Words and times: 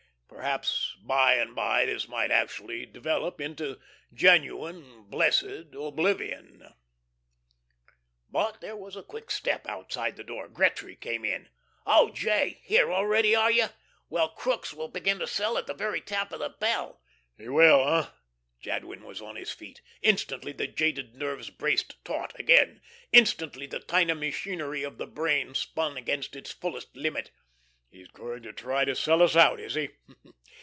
Perhaps 0.41 0.97
by 1.03 1.35
and 1.35 1.53
by 1.53 1.85
this 1.85 2.07
might 2.07 2.31
actually 2.31 2.83
develop 2.87 3.39
into 3.39 3.79
genuine, 4.11 5.03
blessed 5.03 5.75
oblivion. 5.77 6.73
But 8.27 8.59
there 8.59 8.75
was 8.75 8.95
a 8.95 9.03
quick 9.03 9.29
step 9.29 9.67
outside 9.67 10.15
the 10.15 10.23
door. 10.23 10.47
Gretry 10.47 10.95
came 10.95 11.23
in. 11.23 11.49
"Oh, 11.85 12.09
J.! 12.09 12.59
Here 12.63 12.91
already, 12.91 13.35
are 13.35 13.51
you? 13.51 13.67
Well, 14.09 14.29
Crookes 14.29 14.73
will 14.73 14.87
begin 14.87 15.19
to 15.19 15.27
sell 15.27 15.59
at 15.59 15.67
the 15.67 15.75
very 15.75 16.01
tap 16.01 16.31
of 16.33 16.39
the 16.39 16.49
bell." 16.49 17.01
"He 17.37 17.47
will, 17.47 17.85
hey?" 18.01 18.09
Jadwin 18.61 19.03
was 19.03 19.21
on 19.21 19.35
his 19.35 19.51
feet. 19.51 19.81
Instantly 20.01 20.53
the 20.53 20.65
jaded 20.65 21.13
nerves 21.13 21.51
braced 21.51 22.03
taut 22.03 22.33
again; 22.39 22.81
instantly 23.13 23.67
the 23.67 23.79
tiny 23.79 24.13
machinery 24.13 24.81
of 24.81 24.97
the 24.97 25.07
brain 25.07 25.53
spun 25.53 25.97
again 25.97 26.19
at 26.19 26.35
its 26.35 26.51
fullest 26.51 26.97
limit. 26.97 27.29
"He's 27.91 28.07
going 28.07 28.43
to 28.43 28.53
try 28.53 28.85
to 28.85 28.95
sell 28.95 29.21
us 29.21 29.35
out, 29.35 29.59
is 29.59 29.75
he? 29.75 29.89